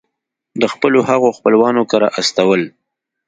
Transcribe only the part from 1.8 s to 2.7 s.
کره استول.